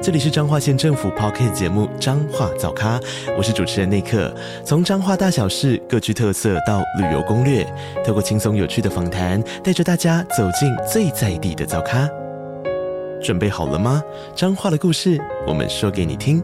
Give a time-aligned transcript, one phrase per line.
[0.00, 3.00] 这里是彰化县政府 Podcast 节目《彰化早咖》，
[3.36, 4.32] 我是主持人内克。
[4.64, 7.66] 从彰化大小事各具特色到旅游攻略，
[8.06, 12.08] 透过轻松有趣的访谈，带着大家走进最在地的早咖。
[13.20, 14.00] 准备好了吗？
[14.36, 16.40] 彰化的故事，我们说给你听。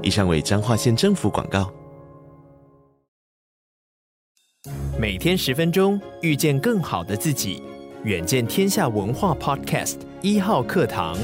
[0.00, 1.68] 以上为彰化县政府广告。
[4.96, 7.60] 每天十分钟，遇见更好的自己。
[8.04, 11.18] 远见天下文化 Podcast 一号课堂。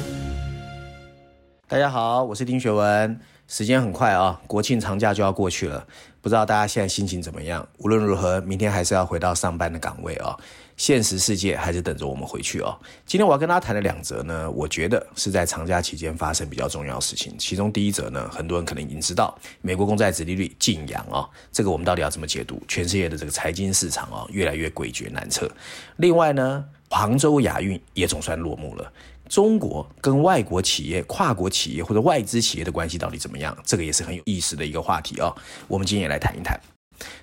[1.68, 3.18] 大家好，我是丁学文。
[3.48, 5.84] 时间很快啊，国庆长假就要过去了，
[6.20, 7.66] 不知道大家现在心情怎么样？
[7.78, 10.36] 无论如何，明天还是要回到上班的岗位啊。
[10.76, 12.78] 现实世界还是等着我们回去哦。
[13.04, 17.34] 今天我要跟大家谈的两则呢，我觉得是在长假期间发生比较重要的事情。
[17.36, 22.62] 其中第一则呢，很多人可能已经知道，美国公债殖利率劲扬啊，这个我们到底要怎么解读？
[22.68, 25.50] 全世界的这个财经市场啊，越来越诡谲难测。
[25.96, 28.92] 另外呢，杭州亚运也总算落幕了。
[29.28, 33.56] 中国跟外国企业、跨国企业或者外资企业的关系到底怎么样？
[33.64, 35.34] 这个也是很有意思的一个话题啊。
[35.68, 36.58] 我们今天也来谈一谈。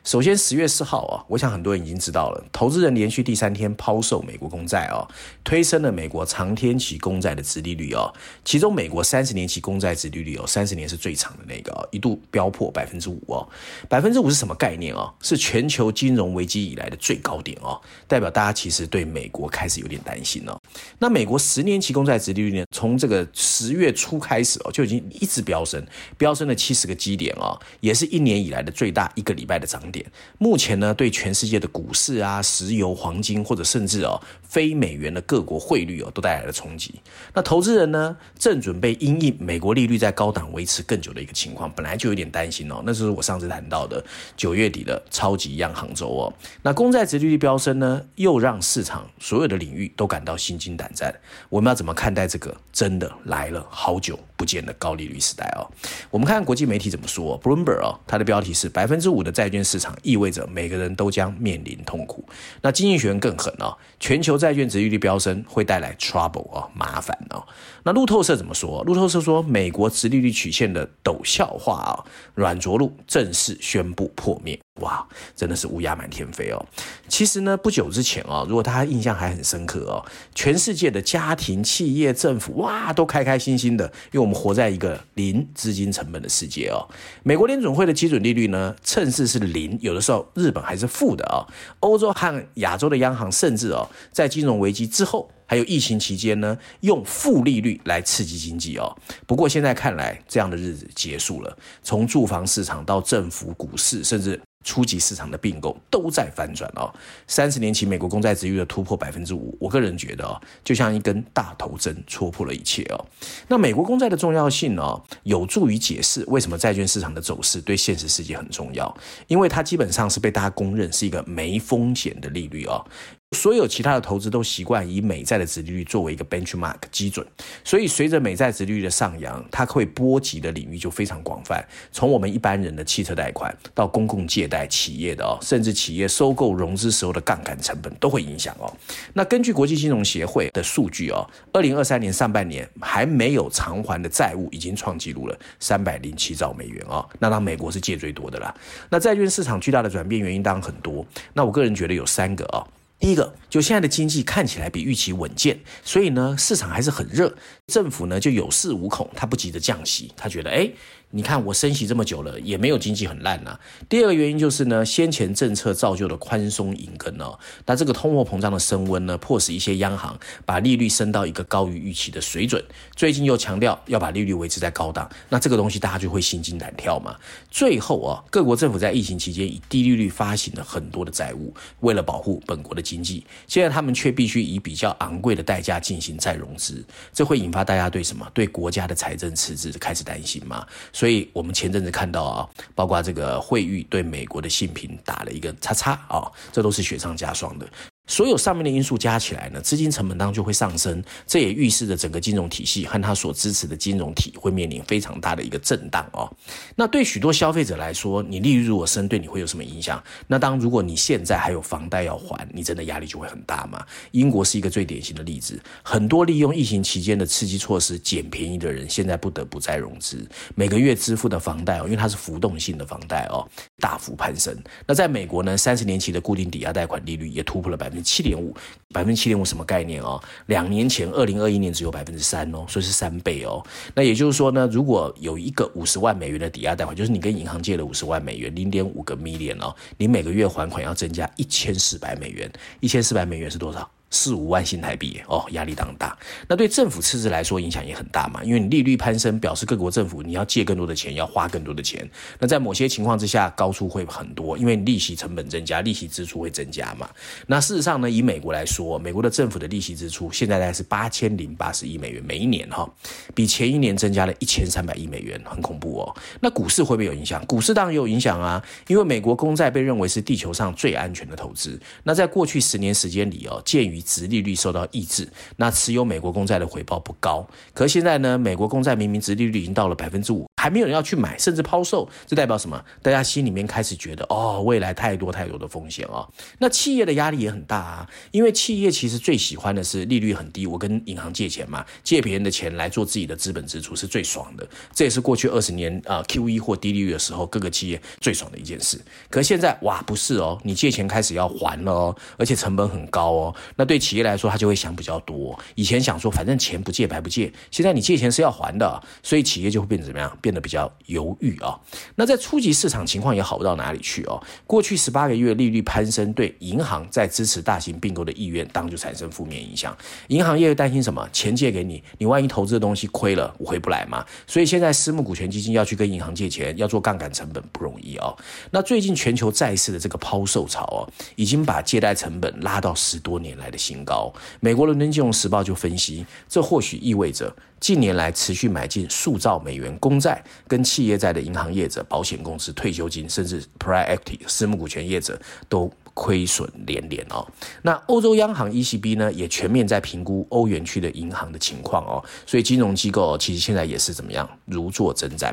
[0.03, 5.07] 首先，十月四号啊，我想很多人已经知道了，投资人连续第三天抛售美国公债哦，
[5.43, 8.13] 推升了美国长天期公债的殖利率哦。
[8.43, 13.47] 其中，美国三十年期公债殖利率哦，三十年是最长的那个哦，一度飙破百分之五哦。
[13.87, 15.13] 百分之五是什么概念哦？
[15.21, 20.59] 是全球金融危机以来的最高点哦，代表大家其实对美国开始有点担心哦。
[20.99, 25.81] 那美国十年期公债殖利率呢，从这个十月初开始哦，就已经一直飙升，
[26.17, 30.05] 飙升了七十个基点哦，也是一年以来的最大一个礼拜的涨点。
[30.37, 36.93] 目前呢，对全世界的股市啊、石油、黄金，或者甚至哦非美元的各国汇率哦，都带来了冲击。
[37.33, 42.83] 那投资人呢，正准备因应美国利率在高档维持更久的一个情况，本来就有点担心哦。
[42.85, 44.03] 那就是我上次谈到的
[44.35, 46.33] 九月底的超级央行周哦。
[46.61, 51.13] 那公债殖利率飙升呢，又让市场所有的领域都感到心惊胆战。
[51.49, 52.53] 我们要怎么看待这个？
[52.73, 55.63] 真的来了好久不见的高利率时代哦。
[56.11, 57.39] 我们看国际媒体怎么说。
[57.41, 62.27] Bloomberg 哦，它的标题是百分之五的债券市场意味着每个人都将面临痛苦。
[62.61, 67.41] 那经济学人更狠哦，全球债券值利率飙升会带来 trouble 哦，麻烦哦。
[67.85, 68.83] 那路透社怎么说？
[68.83, 72.03] 路透社说，美国殖利率曲线的陡峭化啊，
[72.35, 74.59] 软着陆正式宣布破灭。
[74.81, 76.65] 哇，真的是乌鸦满天飞哦！
[77.07, 80.03] 其实呢，不久之前哦，如果大家印象还很深刻哦，
[80.33, 86.81] 全世界的家庭、企业、政府哇，都开开心心的，因为我们活在一个零资金成本的世界哦。
[87.21, 91.45] 美国联准会的基准利率呢，趁势是零，有的时候日本还是负的哦。
[91.81, 98.93] 欧洲和亚洲的央行甚至哦，在金融危机之后，还有疫情期间呢，用负利率来刺激经济哦。
[99.27, 104.41] 不过现在看来，这样的日子结束了，从住房市场到政府、股市，甚至。
[104.63, 106.91] 初级市场的并购都在翻转哦，
[107.27, 113.05] 三十年期美国公债值率的突破百分之五，我个人觉得哦，就像一根大头针戳破了一切哦。
[113.47, 118.95] 那美国公债的重要性呢，有助于解释为什么债券市场的走势对现实世界很重要，
[119.27, 122.85] 因为它基本上是被大家公认是一个没风险的利率哦。
[123.33, 127.25] 所有其他的投资都习惯以美债的殖利率作为一个 benchmark 基准，
[127.63, 138.71] 所以随着美债殖利率的上扬，它会波及的领域就非常广泛，从我们一般人的汽车贷款到公共借贷、企业的哦，甚至企业收购融资时候的杠杆成本都会影响哦。
[139.13, 148.53] 那根据国际金融协会的数据哦，二零二三年上半年还没有偿还的债务已经创纪录了三百零七兆美元哦，那当美国是借最多的啦。
[148.89, 152.65] 那债券市场巨大的转变原因当然很多，那我个人觉得有三个哦。
[152.99, 157.35] 第一个，就现在的经济看起来比预期稳健，所以呢，市场还是很热。
[157.67, 160.71] 政府呢就有恃无恐，他不急着降息，他觉得，哎。
[161.15, 163.59] 你看我升息这么久了，也没有经济很烂呐、啊。
[163.87, 167.37] 第二个原因就是呢，先前政策造就的宽松银根哦，
[167.67, 172.65] 那这个通货膨胀的升温呢，迫使一些央行把利率升到一个高于预期的水准。
[172.95, 177.15] 最近又强调要把利率维持在高档，那这个东西大家就会心惊胆跳嘛。
[177.51, 188.29] 最后啊，各国政府在疫情期间以低利率发行了很多的债务，为了保护本国的经济，现在他们却必须以比较昂贵的代价进行再融资，这会引发大家对什么？
[188.33, 190.65] 对国家的财政赤字开始担心吗。
[190.91, 197.67] 所以，我们前阵子看到啊，包括这个惠誉对美国的信评打了一个叉叉啊，这都是雪上加霜的。
[198.05, 206.29] 所有上面的因素加起来呢，资金成本当中就会上升，这也预示着整个金融体系和它所支持的金融体会面临非常大的一个震荡哦。
[206.75, 210.03] 那对许多消费者来说，你利率如果升，对你会有什么影响？
[210.27, 213.85] 那当如果你现在还有房贷要还，你真的压力就会很大嘛。
[214.11, 223.47] 英国是一个最典型的例子，很多利用疫情期间的刺激措施捡便宜的人，现在不得不再融资，每个月支付的房贷哦，因为它是浮动性的房贷哦，
[223.79, 224.53] 大幅攀升。
[224.85, 228.53] 那在美国呢，三十年期的固定抵押贷款利率也突破了百分之七点五，
[228.91, 230.21] 百分之七点五什么概念哦？
[230.47, 233.63] 两年前二零二一年只有百分之三哦，所以是三倍哦。
[233.95, 243.89] 那也就是说呢，如果有一个五十万美元的抵押贷款，就是你跟银行借了五十万美元，零点五个 million 哦，你每个月还款要增加一千四百美元，一千四百美元是多少？
[244.13, 246.15] 四五万新台币哦，压力当大。
[246.47, 252.07] 那对政府赤字来说影响也很大嘛，因为你利率攀升，表示各国政府你要借更多的钱，要花更多的钱。
[252.37, 257.09] 那在某些情况之下，高出会很多，因为利息成本增加，利息支出会增加嘛。
[257.47, 262.87] 那事实上呢，以美国来说，美国的政府的利息支出现在大概是八千零八十亿美元每一年哈，
[263.33, 266.15] 比前一年增加了一千三百亿美元，很恐怖哦。
[266.39, 267.43] 那股市会不会有影响？
[267.47, 271.79] 股市当然有影响啊，因为美国公债被认为是地球上最安全的投资。
[272.03, 277.43] 那在过去十年时间里哦，鉴于殖利率受到抑制，那持有美国公债的回报不高。
[277.73, 282.81] 可现在呢，美国公债明明殖利率已经到了百分之五，还没有人要去买，甚至抛售，这代表什么？
[283.01, 286.25] 大家心里面开始觉得，哦，未来太多太多的风险哦。
[286.57, 294.65] 那企业的压力也很大啊，因为企业其实最喜欢的是利率很低，我跟银行借钱嘛，借别人的钱来做自己的资本支出是最爽的。
[294.93, 298.97] 这也是过去二十年啊、呃、QE 或低利率的时候，各个企业最爽的一件事。
[299.29, 303.55] 可现在哇，不是哦，你借钱开始要还了哦，而且成本很高哦。
[303.75, 305.59] 那对企业来说，他就会想比较多。
[305.75, 310.37] 以前想说，反正钱不借白不借，现在你借钱是要还的，所以企业就会变成怎么样？
[310.41, 311.79] 变得比较犹豫啊。
[312.15, 314.41] 那在初级市场情况也好不到哪里去哦。
[314.67, 319.95] 过去十八个月利率攀升，对银行在支持大型并购的意愿当就产生负面影响。
[320.27, 321.27] 银行业会担心什么？
[321.31, 324.25] 钱借给你，你万一投资的东西亏了，我回不来嘛。
[324.45, 328.35] 所以现在私募股权基金要去跟银行借钱，要做杠杆成本不容易哦。
[328.71, 334.33] 那最近全球债市的这个抛售潮哦，已经把借贷成本拉到十多年来的新高。
[334.59, 345.91] 美国伦敦金融时报就分析，这或许意味着近年来持续买进数兆美元公债跟企业债的银行业者、保险公司、退休金，甚至 private equity 私募股权业者都。
[346.15, 347.43] 亏损连连哦，
[347.81, 355.51] 那欧洲央行 ECB 呢，也全面在评估欧元区的银行的情况哦，所以金融机构其实现在也是怎么样如坐针毡。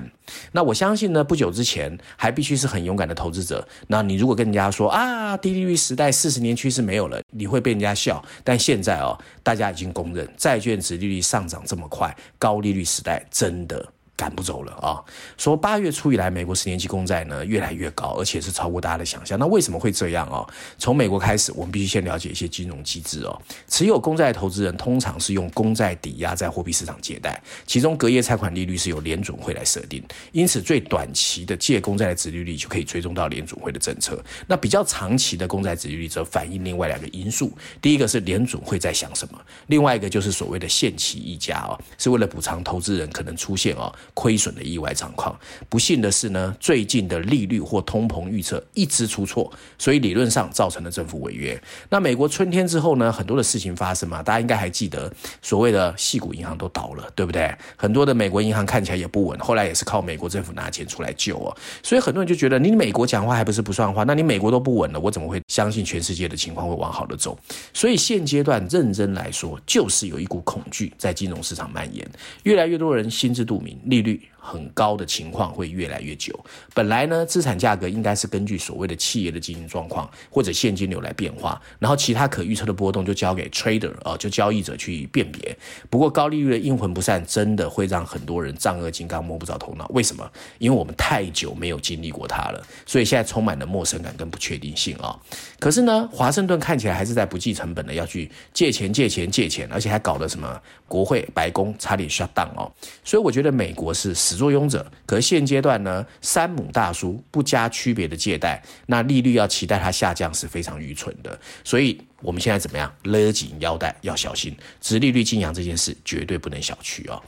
[0.52, 3.66] 那我相信呢，不久之前还必须是很勇敢的投资者。
[3.87, 8.22] 那你如果跟人家说啊，低利率时代四十年趋势没有了，你会被人家笑。
[8.44, 13.90] 但现在哦，大家已经公认，债券殖利率上涨这么快，高利率时代真的。
[14.20, 15.00] 赶不走了啊！
[15.38, 19.38] 说八月初以来，美国十年期公债呢越来越高，而且是超过大家的想象。
[19.38, 20.46] 那为什么会这样啊？
[20.76, 23.40] 从美国开始，我们必须先了解一些金融机制哦。
[23.67, 34.23] 持有公债的投资人通常是用公债抵押在货币市场借贷，其中隔夜拆款利率是由联准会来设定，因此最短期的借公债的殖利率就可以追踪到联准会的政策。
[34.46, 37.50] 那比较长期的公债殖利率则反映另外两个因素，
[37.81, 43.90] 第一个是联准会在想什么，另外一个就是所谓的限期溢价哦，是为了补偿投资人可能出现哦。
[44.15, 51.61] 亏损的意外状况，不幸的是呢，最近的利率或通膨预测一直出错，所以理论上造成了政府违约。
[51.89, 55.12] 那美国春天之后呢，很多的事情发生嘛，大家应该还记得，
[55.43, 57.55] 所谓的矽谷银行都倒了，对不对？
[57.77, 61.57] 很多的美国银行看起来也不稳，后来也是靠美国政府拿钱出来救哦。
[61.83, 64.05] 所以很多人就觉得，你美国讲话还不是不算话？
[64.05, 67.39] 那你美国都不稳了，我怎么会相信全世界的情况会往好的走？
[67.73, 72.07] 所以现阶段认真来说，就是有一股恐惧在金融市场蔓延，
[72.45, 74.20] 越来越多人心知肚明，利率。
[74.42, 76.35] 很高的情况会越来越久。
[76.73, 85.54] 本来呢，资产价格应该是根据所谓的企业的经营状况或者现金流来变化，然后其他可预测的波动就交给 trader 啊，就交易者去辨别。
[85.90, 89.87] 不过高利率的阴魂不散，真的会让很多人丈二金刚摸不着头脑。
[89.92, 90.28] 为什么？
[90.59, 95.14] 因为我们太久没有经历过它了，所以现在充满了陌生感跟不确定性啊。
[95.59, 102.73] 可是呢，华盛顿看起来还是在不计成本的要去借钱、借钱、借钱，而且还搞得什么国会、白宫差点 shut down 哦。
[103.04, 104.10] 所以我觉得美国是。
[104.20, 111.40] 始作俑者，可现阶段呢，山姆大叔不加区别的借贷，那利率要期待它下降是非常愚蠢的。
[111.64, 112.94] 所以我们现在怎么样？
[113.04, 117.22] 勒紧腰带，要小心，值利率晋扬这件事绝对不能小觑哦。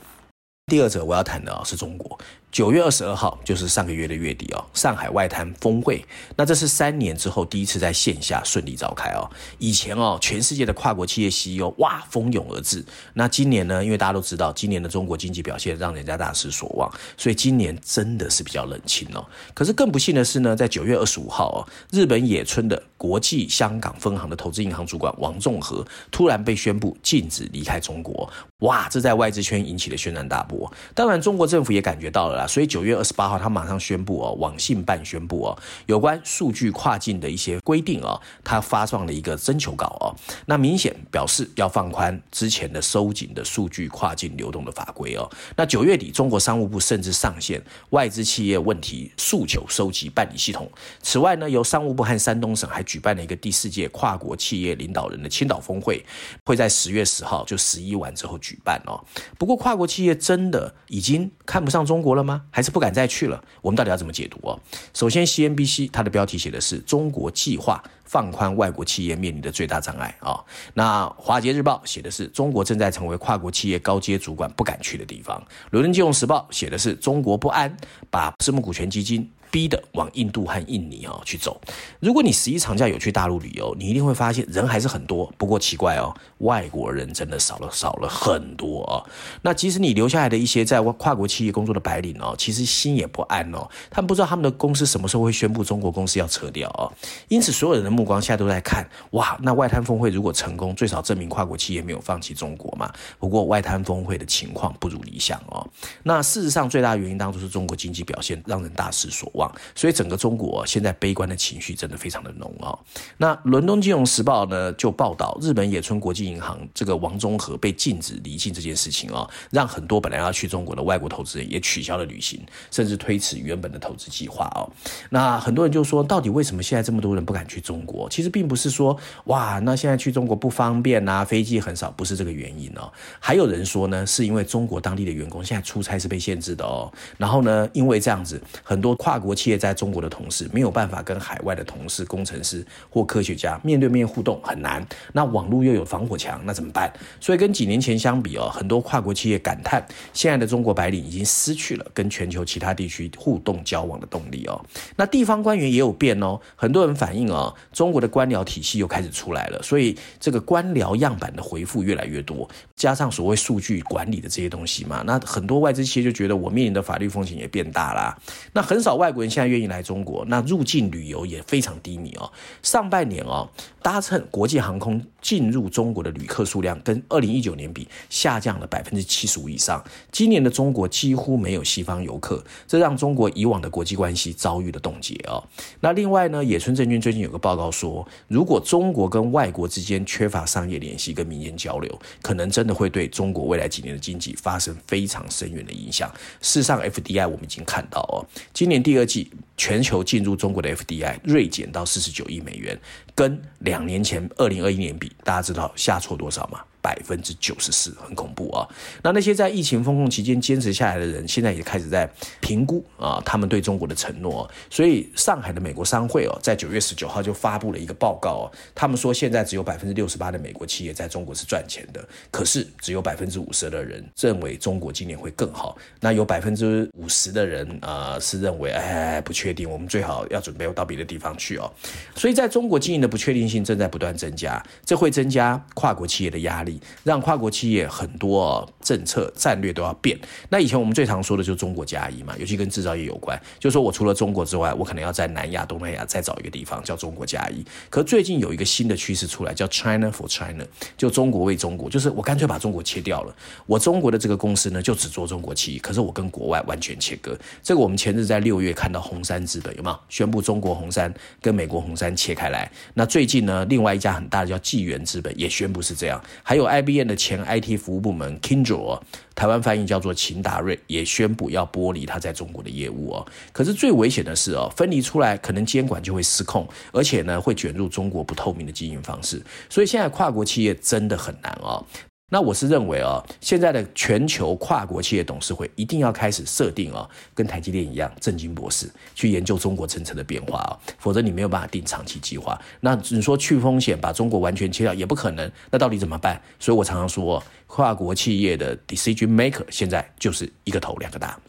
[0.67, 2.19] 第二者我要谈的啊是中国。
[2.53, 6.05] 九月二十二号就是上个月的月底哦，上海外滩峰会，
[6.35, 9.27] 那这是三年之后第一次在线下顺利召开哦。
[9.57, 19.25] 以前哦，全世界的跨国企业 CEO 哇蜂拥而至，那今年呢，因为大家都知道今年的中国经济表现让人家大失所望，所以今年真的是比较冷清哦。
[19.55, 30.71] 可是更不幸的是呢，在九月二十五号哦，日本野村的国际香港分行的投资银行主管王仲和突然被宣布禁止离开中国，哇，这在外资圈引起了轩然大波。
[30.95, 32.47] 当然，中国政府也感觉到了啦。
[32.47, 45.29] 所以九月二十八号，他马上宣布哦，网信办宣布哦，有关数据跨境的一些规定哦，他发放了一个征求稿哦，那明显表示要放宽之前的收紧的数据跨境流动的法规哦。
[45.57, 50.71] 那九月底，中国商务部甚至上线外资企业问题诉求收集办理系统。
[51.01, 56.05] 此外呢，由商务部和山东省还举办了一个第四届跨国企业领导人的青岛峰会，
[56.45, 59.03] 会在十月十号就十一晚之后举办哦。
[59.39, 62.43] 不过，跨国企业真的已经看不上中国了吗？
[62.51, 63.43] 还是不敢再去了？
[63.63, 64.59] 我们到底要怎么解读哦？
[64.93, 70.39] 首先，CNBC 它的标题写的是“中国计划放宽外国企业面临的最大障碍”啊。
[70.75, 75.41] 那《华尔街日报》写的是“中国正在成为跨国企业高阶主管不敢去的地方”。
[75.71, 77.75] 《伦敦金融时报》写的是“中国不安，
[78.11, 79.27] 把私募股权基金”。
[79.53, 81.61] 逼的往印度和印尼哦去走。
[81.99, 85.31] 如果你十一长假有去大陆旅游，你一定会发现人还是很多。
[85.37, 89.05] 不过奇怪哦，外国人真的少了少了很多哦。
[89.43, 93.69] 那即使你留下来的一些在跨国企业工作的白领哦，其实心也不安哦。
[93.91, 96.91] 他们不知道他们的公司什么时候会宣布中国公司要撤掉哦。
[97.27, 102.91] 因此，所有人的目光现在都在看哇，那外滩峰会如果成功，最少证明跨国企业没有放弃中国嘛。
[103.19, 105.63] 不过外滩峰会的情况不如理想哦。
[106.01, 109.42] 那事实上，最大的原因当然是中国经济表现让人大失所望。
[109.73, 112.77] 所以整个中国现在悲观的情绪真的非常的浓啊。
[113.17, 122.39] 那伦敦金融时报呢就报道，日本野村国际银行这个王中和被禁止离境这件事情啊，让很多本来要去中国的外国投资人也取消了旅行，
[122.71, 124.67] 甚至推迟原本的投资计划啊。
[125.09, 128.09] 那很多人就说，到底为什么现在这么多人不敢去中国？
[128.09, 132.91] 其实并不是说哇，那现在去中国不方便啊，飞机很少，不是这个原因哦。
[133.19, 136.91] 还有人说呢，是因为中国当地的员工现在出差是被限制的哦。
[137.17, 144.85] 然后呢，因为这样子，很多跨国企业在中国的同事没有办法跟海外的同事、工程师或科学家面对面互动，很难。
[145.11, 146.91] 那网络又有防火墙，那怎么办？
[147.19, 154.63] 所以跟几年前相比哦，很多跨国企业感叹，现在的中国白领已经失去了跟全球其他地区互动交往的动力哦。
[154.95, 168.17] 那地方官员也有变哦，很多人反映哦，中国的官僚体系又开始出来了，所以这个官僚样板的回复越来越多，加上所谓数据管理的这些东西嘛，那很多外资企业就觉得我面临的法律风险也变大啦。
[168.53, 172.31] 那很少外国人现在愿意来中国，那入境旅游也非常低迷哦。
[172.61, 173.49] 上半年哦，
[173.81, 179.83] 搭乘国际航空进入中国的旅客数量跟二零一九年比下降了百分之七十五以上。
[180.11, 185.43] 今年的中国几乎没有西方游客，这让中国以往的国际关系遭遇了冻结哦。
[185.79, 196.11] 那另外呢，野村证券最近有个报告说，如果中国跟外国之间缺乏商业联系跟民间交流，可能真的会对中国未来几年的经济发生非常深远的影响。
[196.41, 199.31] 事实上，FDI 我们已经看到哦，今年第二季。
[199.55, 202.77] 全球进入中国的 FDI 锐减到四十九亿美元，
[203.13, 206.59] 跟两年前二零二一年比，大家知道下挫多少吗？
[206.83, 208.67] 百分之九十四，很恐怖啊！
[209.01, 212.07] 那那些在疫情封控期间坚持下来的人，现在也开始在
[212.41, 214.49] 评估啊，他们对中国的承诺。
[214.69, 225.77] 所以，上海的美国商会哦，在九月十九号就发布了一个报告哦，他们说现在只有百分之六十八的美国企业在中国是赚钱的，可是只有百分之五十的人认为中国今年会更好。
[226.01, 231.71] 那有百分之五十的人啊，是认为哎不确定，我们最好要准备到别的地方去哦。
[232.13, 236.72] 所以，在中国经营的不确定性正在不断增加，这会增加跨国企业的压力。
[237.03, 240.17] 让跨国企业很多政策战略都要变。
[240.49, 247.63] 那以前我们最常说的就是中国加一嘛，尤其跟制造业有关，就是说我除了中国之外，我可能要在南亚、东南亚再找一个地方叫中国加一。
[247.89, 250.65] 可最近有一个新的趋势出来，叫 China for China，
[250.97, 253.35] 就中国为中国，就是我干脆把中国切掉了。
[253.67, 257.37] 我中国的这个公司呢，就只做中国企业，可是我跟国外完全切割。
[257.61, 262.69] 这个我们前日在六月看到红杉资本有没有宣布中国红杉跟美国红杉切开来？
[262.95, 266.62] 那最近呢，另外一家很大的叫纪元资本也宣布是这样，还有。
[266.67, 268.99] IBM 的前 IT 服务部门 Kindle，
[269.35, 273.25] 台湾翻译叫做秦达瑞，也宣布要剥离他在中国的业务哦。
[273.51, 279.41] 可是最危险的是哦，分离出来可能监管就会失控，而且呢会卷入中国不透明的经营方式。
[279.69, 281.85] 所以现在跨国企业真的很难哦。
[282.33, 292.59] 那我是认为啊，现在的全球跨国企业董事会一定要开始设定啊，跟台积电一样，正经博士去研究中国政策的变化啊，否则你没有办法定长期计划。
[292.79, 296.41] 那你说去风险，把中国完全切掉也不可能，那到底怎么办？
[296.59, 301.39] 所以我常常说，跨国企业的 decision maker 现在就是一个头两个大。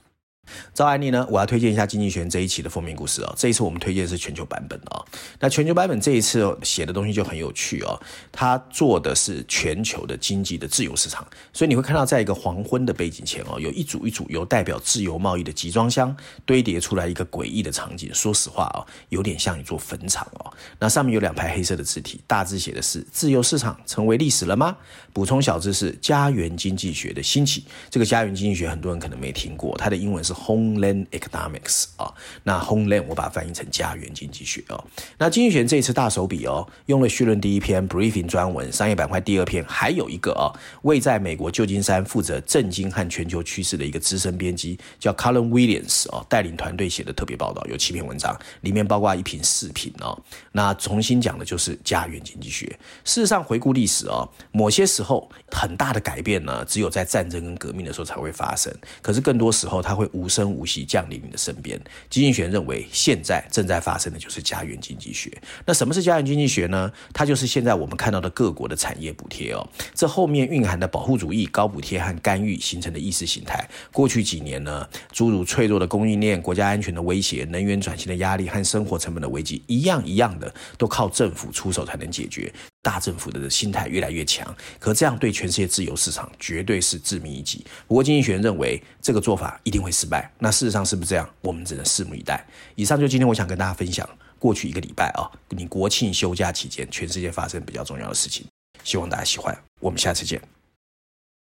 [0.72, 3.34] 照案例呢，我要推荐一下《经济学》这一期的封面故事哦。
[3.36, 5.04] 这一次我们推荐的是全球版本哦。
[5.40, 8.00] 那全球版本这一次写的东西就很有趣哦。
[8.30, 18.12] 它做的是全球的经济的自由市场，所以你会看到，在一个黄昏的背景前哦，有一组一组由代表自由贸易的集装箱堆叠出来一个诡异的场景。
[18.12, 20.52] 说实话哦，有点像一座坟场哦。
[20.78, 24.76] 那上面有两排黑色的字体，大致写的是“自由市场成为历史了吗？”
[25.14, 27.64] 补充小知识：家园经济学的兴起。
[27.88, 30.33] 这个家园经济学很多人可能没听过，它的英文是。
[30.34, 32.12] Homeland Economics 啊，
[32.42, 34.84] 那 Homeland 我把它翻译成家园经济学哦。
[35.16, 50.20] 那经济学这一次大手笔哦，用了绪论第一篇 Briefing 专文，商业板块第二篇，还有一个哦，位在美国旧金山负责政经和全球趋势的一个资深编辑叫 Colin Williams 哦，带领团队写的特别报道，有七篇文章，里面包括一篇视频哦。
[50.52, 52.66] 那重新讲的就是家园经济学。
[53.04, 60.23] 事实上，回顾历史哦，某些时候很大的改变呢，只有在战争跟革命的时候才会发生，可是更多时候它会无。
[60.24, 61.78] 无声无息降临你的身边。
[62.08, 65.30] 经济学认为，现在正在发生的就是家园经济学。
[65.66, 66.90] 那什么是家园经济学呢？
[67.12, 69.68] 它就是现在我们看到的各国的产业补贴哦。
[69.94, 73.68] 这后面蕴含的保护主义、高补贴和干预形成的意识形态。
[73.92, 82.50] 过去几年呢，诸如脆弱的供应链、国家安全的威胁、能源转型的压力和生活成本的危机，一样一样的都靠政府出手才能解决。
[82.84, 87.64] 大政府的心态越来越强，可这样对全世界自由市场绝对是致命一击。
[87.88, 90.30] 不过经济学人认为这个做法一定会失败。
[90.38, 91.28] 那事实上是不是这样？
[91.40, 92.46] 我们只能拭目以待。
[92.74, 94.06] 以上就今天我想跟大家分享
[94.38, 98.46] 过去一个礼拜啊，你国庆休假期间全世界发生比较重要的事情。
[98.84, 100.38] 希望大家喜欢，我们下次见。